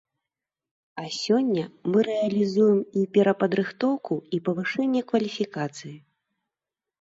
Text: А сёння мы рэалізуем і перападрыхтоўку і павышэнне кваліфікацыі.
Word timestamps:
А 1.01 1.03
сёння 1.23 1.65
мы 1.91 1.99
рэалізуем 2.07 2.79
і 3.01 3.03
перападрыхтоўку 3.19 4.13
і 4.39 4.41
павышэнне 4.49 5.01
кваліфікацыі. 5.13 5.95